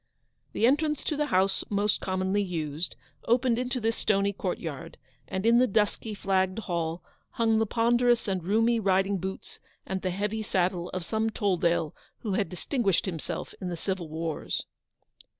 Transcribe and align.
The 0.53 0.65
entrance 0.65 1.03
to 1.03 1.15
the 1.15 1.27
house 1.27 1.63
most 1.69 2.01
commonly 2.01 2.41
used, 2.41 2.95
opened 3.25 3.59
into 3.59 3.79
this 3.79 3.95
stony 3.95 4.33
courtyard; 4.33 4.97
and 5.27 5.45
in 5.45 5.59
the 5.59 5.67
dusky, 5.67 6.15
flagged 6.15 6.57
hall, 6.57 7.03
hung 7.33 7.59
the 7.59 7.67
ponderous 7.67 8.27
and 8.27 8.43
roomy 8.43 8.79
riding 8.79 9.19
boots 9.19 9.59
and 9.85 10.01
the 10.01 10.09
heavy 10.09 10.41
saddle 10.41 10.89
of 10.89 11.05
some 11.05 11.29
Tolldale 11.29 11.93
who 12.21 12.33
had 12.33 12.49
distinguished 12.49 13.05
himself 13.05 13.53
in 13.61 13.67
the 13.69 13.77
civil 13.77 14.09
wars. 14.09 14.65